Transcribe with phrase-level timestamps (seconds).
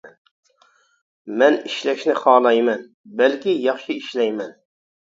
[1.43, 2.85] مەن ئىشلەشنى خالايمەن،
[3.23, 4.61] بەلكى ياخشى ئىشلەيمەن.